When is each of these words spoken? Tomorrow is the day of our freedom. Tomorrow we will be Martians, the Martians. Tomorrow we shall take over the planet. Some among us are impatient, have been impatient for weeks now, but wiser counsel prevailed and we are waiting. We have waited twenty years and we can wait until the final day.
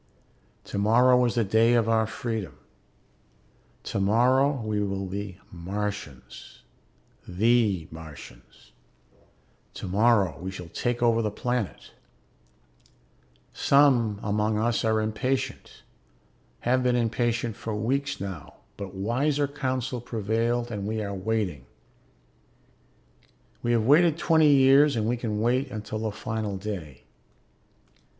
Tomorrow 0.63 1.23
is 1.25 1.35
the 1.35 1.43
day 1.43 1.75
of 1.75 1.87
our 1.87 2.07
freedom. 2.07 2.57
Tomorrow 3.83 4.59
we 4.61 4.81
will 4.81 5.05
be 5.05 5.37
Martians, 5.51 6.63
the 7.27 7.87
Martians. 7.91 8.71
Tomorrow 9.75 10.39
we 10.39 10.49
shall 10.49 10.69
take 10.69 11.03
over 11.03 11.21
the 11.21 11.29
planet. 11.29 11.91
Some 13.53 14.19
among 14.23 14.57
us 14.57 14.83
are 14.83 14.99
impatient, 14.99 15.83
have 16.61 16.81
been 16.81 16.95
impatient 16.95 17.55
for 17.55 17.75
weeks 17.75 18.19
now, 18.19 18.55
but 18.77 18.95
wiser 18.95 19.47
counsel 19.47 20.01
prevailed 20.01 20.71
and 20.71 20.87
we 20.87 21.03
are 21.03 21.13
waiting. 21.13 21.67
We 23.61 23.73
have 23.73 23.85
waited 23.85 24.17
twenty 24.17 24.51
years 24.51 24.95
and 24.95 25.05
we 25.07 25.15
can 25.15 25.41
wait 25.41 25.69
until 25.69 25.99
the 25.99 26.11
final 26.11 26.57
day. 26.57 27.03